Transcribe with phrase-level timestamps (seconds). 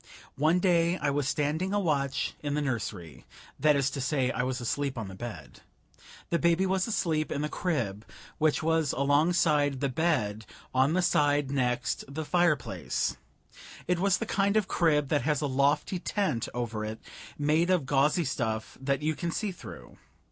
[0.39, 3.23] One day I was standing a watch in the nursery.
[3.59, 5.59] That is to say, I was asleep on the bed.
[6.31, 8.03] The baby was asleep in the crib,
[8.39, 13.15] which was alongside the bed, on the side next the fireplace.
[13.87, 16.99] It was the kind of crib that has a lofty tent over it
[17.37, 19.97] made of gauzy stuff that you can see through.